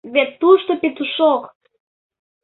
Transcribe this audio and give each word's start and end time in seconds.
Вет 0.13 0.29
тушто 0.39 0.71
Петушок! 0.81 1.41